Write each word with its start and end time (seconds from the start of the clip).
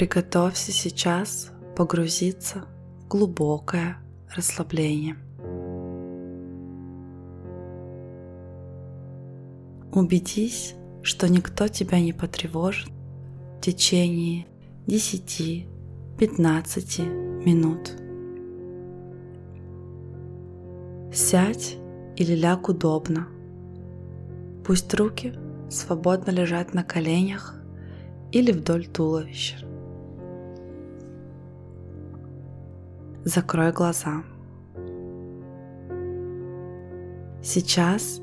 Приготовься 0.00 0.72
сейчас 0.72 1.52
погрузиться 1.76 2.64
в 3.02 3.08
глубокое 3.08 3.98
расслабление. 4.34 5.16
Убедись, 9.92 10.74
что 11.02 11.28
никто 11.28 11.68
тебя 11.68 12.00
не 12.00 12.14
потревожит 12.14 12.88
в 13.58 13.60
течение 13.60 14.46
10-15 14.86 17.44
минут. 17.44 17.92
Сядь 21.14 21.76
или 22.16 22.34
ляг 22.34 22.70
удобно. 22.70 23.28
Пусть 24.64 24.94
руки 24.94 25.34
свободно 25.68 26.30
лежат 26.30 26.72
на 26.72 26.84
коленях 26.84 27.54
или 28.32 28.50
вдоль 28.50 28.86
туловища. 28.86 29.69
Закрой 33.24 33.70
глаза. 33.70 34.22
Сейчас 37.42 38.22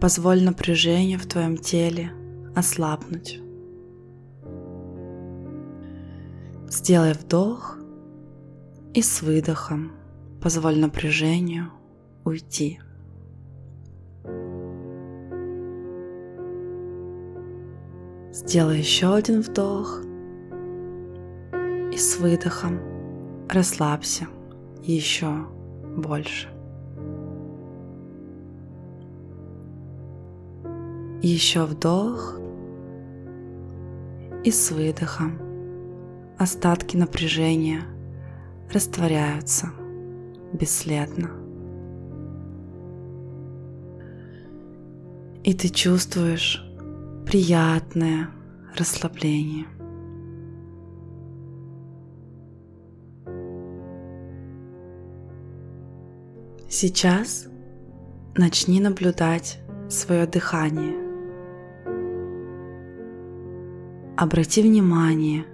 позволь 0.00 0.42
напряжению 0.42 1.18
в 1.18 1.26
твоем 1.26 1.58
теле 1.58 2.10
ослабнуть. 2.56 3.42
Сделай 6.68 7.12
вдох 7.12 7.76
и 8.94 9.02
с 9.02 9.20
выдохом 9.20 9.92
позволь 10.40 10.78
напряжению 10.78 11.70
уйти. 12.24 12.80
Сделай 18.32 18.78
еще 18.78 19.14
один 19.14 19.42
вдох 19.42 20.00
и 21.92 21.98
с 21.98 22.16
выдохом 22.18 22.89
расслабься 23.52 24.26
еще 24.82 25.46
больше. 25.96 26.48
Еще 31.22 31.64
вдох 31.64 32.38
и 34.42 34.50
с 34.50 34.70
выдохом 34.70 35.38
остатки 36.38 36.96
напряжения 36.96 37.82
растворяются 38.72 39.70
бесследно. 40.52 41.30
И 45.44 45.54
ты 45.54 45.68
чувствуешь 45.68 46.64
приятное 47.26 48.30
расслабление. 48.76 49.66
Сейчас 56.72 57.48
начни 58.36 58.80
наблюдать 58.80 59.58
свое 59.88 60.24
дыхание. 60.24 60.94
Обрати 64.16 64.62
внимание, 64.62 65.46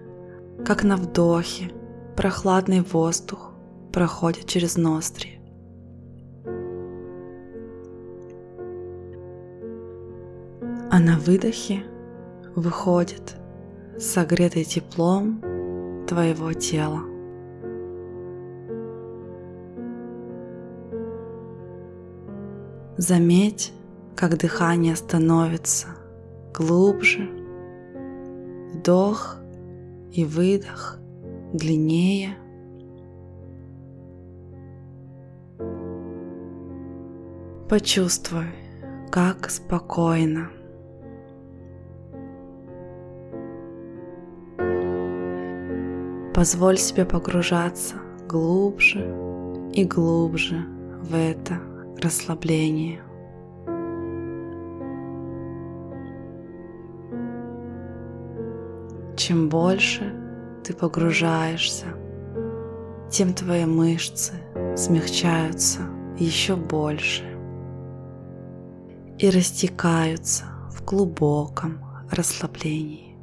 как 0.63 0.85
на 0.85 0.99
вдохе 0.99 1.71
прохладный 2.17 2.83
воздух 2.83 3.55
проходит 3.93 4.47
через 4.47 4.77
ноздри. 4.77 5.41
а 10.89 10.99
на 10.99 11.19
выдохе 11.19 11.83
выходит 12.55 13.37
согретый 13.99 14.65
теплом 14.65 15.43
твоего 16.07 16.55
тела. 16.55 17.16
Заметь, 22.99 23.75
как 24.15 24.39
дыхание 24.39 24.97
становится 24.97 25.89
глубже, 26.55 27.29
вдох 28.73 29.37
и 30.13 30.25
выдох 30.25 30.99
длиннее. 31.53 32.39
Почувствуй, 37.69 38.47
как 39.11 39.51
спокойно. 39.51 40.49
Позволь 46.35 46.79
себе 46.79 47.05
погружаться 47.05 47.97
глубже 48.27 49.01
и 49.75 49.85
глубже 49.85 50.65
в 51.03 51.15
это 51.15 51.76
расслабление. 52.01 53.01
Чем 59.17 59.49
больше 59.49 60.15
ты 60.63 60.75
погружаешься, 60.75 61.87
тем 63.11 63.33
твои 63.33 63.65
мышцы 63.65 64.35
смягчаются 64.77 65.81
еще 66.19 66.57
больше 66.57 67.25
и 69.19 69.31
растекаются 69.31 70.45
в 70.71 70.85
глубоком 70.85 71.81
расслаблении. 72.11 73.17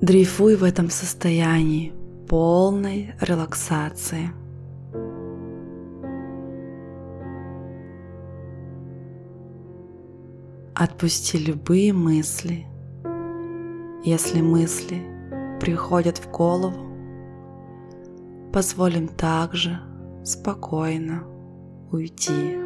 Дрейфуй 0.00 0.56
в 0.56 0.64
этом 0.64 0.90
состоянии 0.90 1.92
полной 2.34 3.14
релаксации. 3.20 4.30
Отпусти 10.74 11.38
любые 11.38 11.92
мысли. 11.92 12.66
Если 14.02 14.40
мысли 14.40 15.00
приходят 15.60 16.18
в 16.18 16.28
голову, 16.32 16.90
позволим 18.52 19.06
также 19.06 19.78
спокойно 20.24 21.22
уйти. 21.92 22.58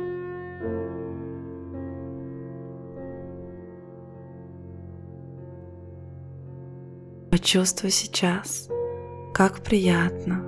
Почувствуй 7.30 7.90
сейчас, 7.90 8.70
как 9.34 9.60
приятно 9.60 10.44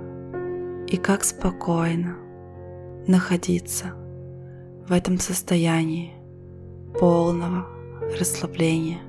и 0.87 0.97
как 0.97 1.23
спокойно 1.23 2.17
находиться 3.07 3.93
в 4.87 4.91
этом 4.91 5.17
состоянии 5.17 6.13
полного 6.99 7.67
расслабления. 8.19 8.99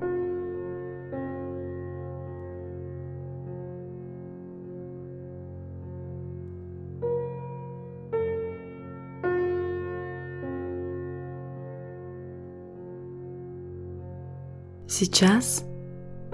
Сейчас 14.87 15.65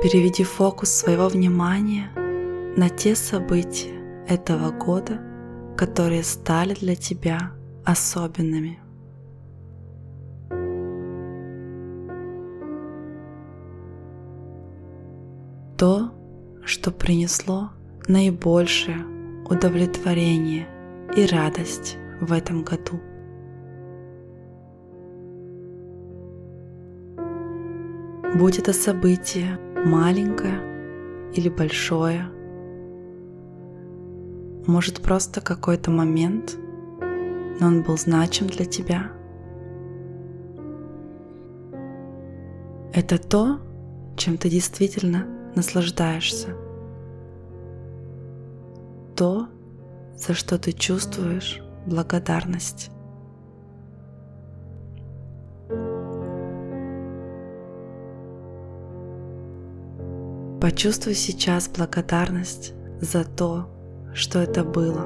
Переведи 0.01 0.45
фокус 0.45 0.89
своего 0.89 1.27
внимания 1.27 2.09
на 2.79 2.87
те 2.87 3.13
события 3.13 4.23
этого 4.25 4.71
года, 4.71 5.19
которые 5.75 6.23
стали 6.23 6.73
для 6.75 6.95
тебя 6.95 7.51
особенными. 7.83 8.79
То, 15.77 16.13
что 16.63 16.91
принесло 16.91 17.71
наибольшее 18.07 19.03
удовлетворение 19.49 20.65
и 21.17 21.25
радость 21.25 21.97
в 22.21 22.31
этом 22.31 22.63
году. 22.63 23.01
Будь 28.39 28.57
это 28.57 28.71
событие 28.71 29.59
маленькое 29.83 31.33
или 31.33 31.49
большое. 31.49 32.38
Может, 34.69 35.01
просто 35.01 35.41
какой-то 35.41 35.89
момент, 35.89 36.55
но 37.59 37.65
он 37.65 37.81
был 37.81 37.97
значим 37.97 38.45
для 38.45 38.65
тебя. 38.65 39.11
Это 42.93 43.17
то, 43.17 43.61
чем 44.15 44.37
ты 44.37 44.47
действительно 44.47 45.25
наслаждаешься. 45.55 46.49
То, 49.15 49.47
за 50.15 50.35
что 50.35 50.59
ты 50.59 50.71
чувствуешь 50.71 51.63
благодарность. 51.87 52.91
Почувствуй 60.61 61.15
сейчас 61.15 61.67
благодарность 61.67 62.75
за 63.01 63.23
то, 63.23 63.78
что 64.13 64.39
это 64.39 64.63
было. 64.63 65.05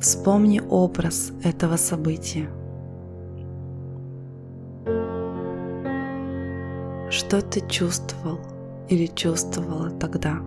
Вспомни 0.00 0.62
образ 0.70 1.32
этого 1.44 1.76
события. 1.76 2.48
Что 7.10 7.42
ты 7.42 7.60
чувствовал 7.68 8.38
или 8.88 9.06
чувствовала 9.06 9.90
тогда? 9.90 10.40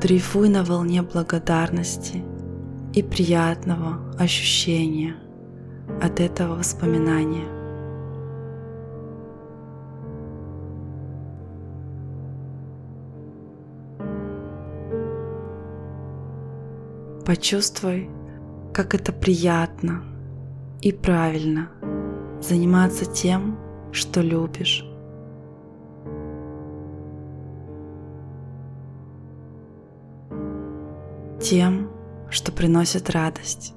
Дрейфуй 0.00 0.48
на 0.48 0.64
волне 0.64 1.02
благодарности 1.02 2.22
и 2.94 3.02
приятного 3.02 3.98
ощущения 4.18 5.16
от 6.00 6.20
этого 6.20 6.56
воспоминания. 6.56 7.57
Почувствуй, 17.28 18.08
как 18.72 18.94
это 18.94 19.12
приятно 19.12 20.02
и 20.80 20.92
правильно 20.92 21.68
заниматься 22.40 23.04
тем, 23.04 23.58
что 23.92 24.22
любишь. 24.22 24.82
Тем, 31.38 31.90
что 32.30 32.50
приносит 32.50 33.10
радость. 33.10 33.74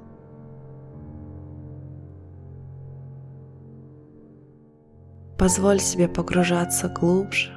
Позволь 5.37 5.81
себе 5.81 6.07
погружаться 6.07 6.87
глубже 6.87 7.51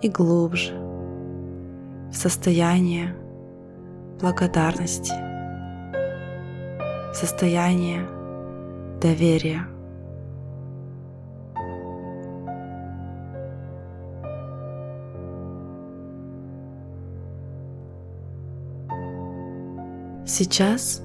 и 0.00 0.08
глубже 0.08 0.72
в 2.10 2.14
состояние 2.14 3.14
благодарности, 4.20 5.14
состояние 7.14 8.06
доверия. 9.00 9.66
Сейчас 20.26 21.02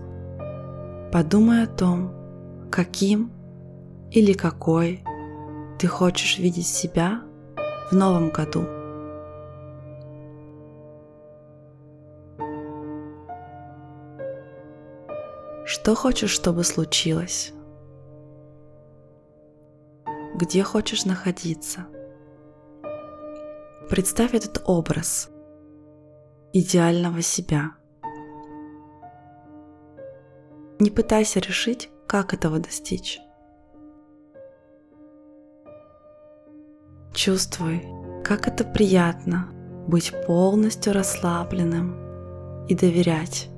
подумай 1.11 1.63
о 1.63 1.67
том, 1.67 2.11
каким 2.69 3.31
или 4.11 4.33
какой 4.33 5.03
ты 5.79 5.87
хочешь 5.87 6.39
видеть 6.39 6.67
себя 6.67 7.21
в 7.89 7.95
новом 7.95 8.29
году. 8.29 8.82
Что 15.73 15.95
хочешь, 15.95 16.29
чтобы 16.29 16.63
случилось? 16.63 17.51
Где 20.35 20.61
хочешь 20.61 21.03
находиться? 21.03 21.87
Представь 23.89 24.35
этот 24.35 24.61
образ 24.67 25.31
идеального 26.53 27.23
себя. 27.23 27.71
Не 30.77 30.91
пытайся 30.91 31.39
решить, 31.39 31.89
как 32.05 32.35
этого 32.35 32.59
достичь. 32.59 33.19
Чувствуй, 37.15 37.83
как 38.23 38.47
это 38.47 38.63
приятно 38.63 39.49
быть 39.87 40.13
полностью 40.27 40.93
расслабленным 40.93 42.67
и 42.67 42.75
доверять. 42.75 43.49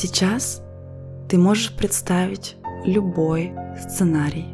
Сейчас 0.00 0.62
ты 1.28 1.38
можешь 1.38 1.74
представить 1.74 2.56
любой 2.84 3.52
сценарий. 3.80 4.46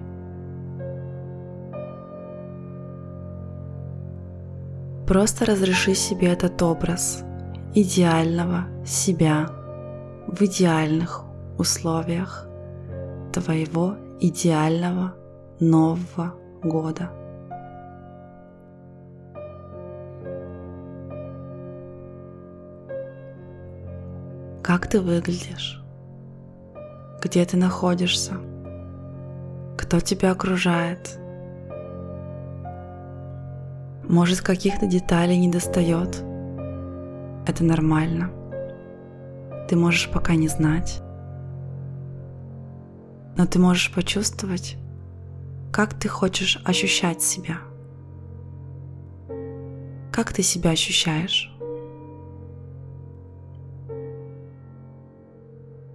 Просто 5.06 5.44
разреши 5.44 5.94
себе 5.94 6.28
этот 6.28 6.62
образ 6.62 7.24
идеального 7.74 8.64
себя 8.86 9.50
в 10.28 10.40
идеальных 10.40 11.24
условиях 11.58 12.48
твоего 13.30 13.96
идеального 14.20 15.14
Нового 15.60 16.36
года. 16.62 17.10
Как 24.64 24.88
ты 24.88 25.00
выглядишь? 25.00 25.80
Где 27.22 27.44
ты 27.44 27.56
находишься? 27.56 28.34
Кто 29.78 30.00
тебя 30.00 30.32
окружает? 30.32 31.18
Может, 34.08 34.40
каких-то 34.40 34.86
деталей 34.86 35.38
не 35.38 35.50
достает? 35.50 36.16
Это 37.46 37.62
нормально. 37.62 38.30
Ты 39.68 39.76
можешь 39.76 40.10
пока 40.10 40.34
не 40.34 40.48
знать 40.48 41.04
но 43.36 43.46
ты 43.46 43.58
можешь 43.58 43.92
почувствовать, 43.92 44.76
как 45.72 45.94
ты 45.94 46.08
хочешь 46.08 46.60
ощущать 46.64 47.22
себя. 47.22 47.58
Как 50.12 50.32
ты 50.32 50.42
себя 50.42 50.70
ощущаешь? 50.70 51.53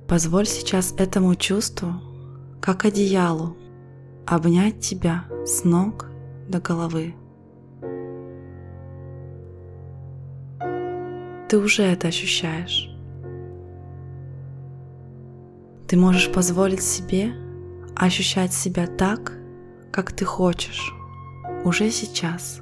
Позволь 0.09 0.47
сейчас 0.47 0.95
этому 0.97 1.35
чувству, 1.35 1.94
как 2.59 2.83
одеялу, 2.83 3.56
обнять 4.25 4.80
тебя 4.80 5.25
с 5.45 5.63
ног 5.63 6.07
до 6.47 6.59
головы. 6.59 7.13
Ты 11.47 11.59
уже 11.59 11.83
это 11.83 12.07
ощущаешь. 12.07 12.89
Ты 15.87 15.95
можешь 15.95 16.31
позволить 16.31 16.81
себе 16.81 17.31
ощущать 17.95 18.51
себя 18.51 18.87
так, 18.87 19.33
как 19.92 20.11
ты 20.11 20.25
хочешь, 20.25 20.92
уже 21.63 21.92
сейчас. 21.92 22.61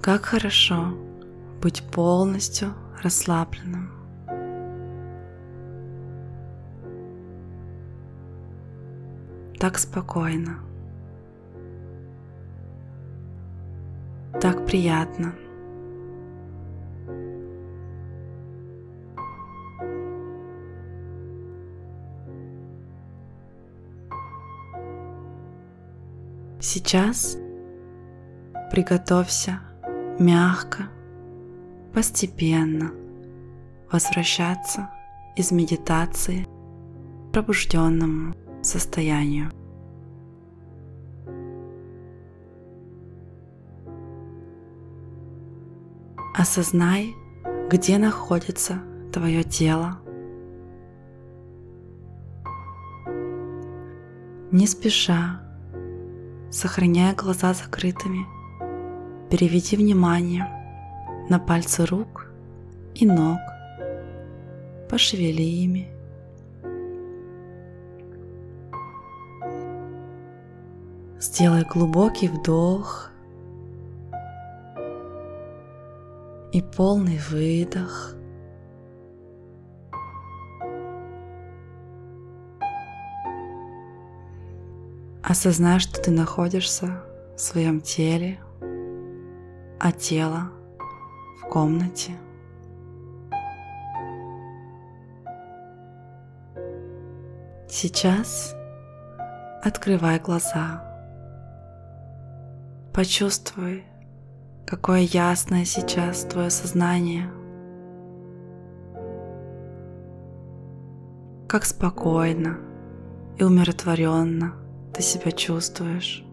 Как 0.00 0.26
хорошо 0.26 0.94
быть 1.64 1.82
полностью 1.82 2.74
расслабленным. 3.02 3.90
Так 9.58 9.78
спокойно. 9.78 10.58
Так 14.42 14.66
приятно. 14.66 15.32
Сейчас 26.60 27.38
приготовься 28.70 29.60
мягко, 30.18 30.90
постепенно 31.94 32.92
возвращаться 33.90 34.90
из 35.36 35.52
медитации 35.52 36.44
к 36.44 37.32
пробужденному 37.32 38.34
состоянию. 38.62 39.50
Осознай, 46.34 47.14
где 47.70 47.96
находится 47.98 48.82
твое 49.12 49.44
тело. 49.44 50.00
Не 54.50 54.66
спеша 54.66 55.40
сохраняя 56.50 57.14
глаза 57.14 57.52
закрытыми, 57.52 58.26
переведи 59.28 59.76
внимание 59.76 60.53
на 61.28 61.38
пальцы 61.38 61.86
рук 61.86 62.30
и 62.94 63.06
ног. 63.06 63.40
Пошевели 64.88 65.42
ими. 65.42 65.88
Сделай 71.18 71.64
глубокий 71.64 72.28
вдох 72.28 73.10
и 76.52 76.62
полный 76.62 77.18
выдох. 77.30 78.14
Осознай, 85.22 85.78
что 85.80 86.00
ты 86.02 86.10
находишься 86.10 87.02
в 87.34 87.40
своем 87.40 87.80
теле, 87.80 88.38
а 89.80 89.90
тело 89.90 90.50
в 91.44 91.48
комнате. 91.48 92.12
Сейчас 97.68 98.54
открывай 99.62 100.20
глаза. 100.20 100.82
Почувствуй, 102.92 103.84
какое 104.66 105.00
ясное 105.00 105.64
сейчас 105.64 106.24
твое 106.24 106.50
сознание. 106.50 107.30
Как 111.48 111.64
спокойно 111.64 112.58
и 113.36 113.44
умиротворенно 113.44 114.54
ты 114.92 115.02
себя 115.02 115.32
чувствуешь. 115.32 116.24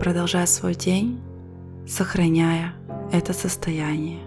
Продолжай 0.00 0.46
свой 0.46 0.74
день, 0.74 1.18
сохраняя 1.88 2.74
это 3.12 3.32
состояние. 3.32 4.20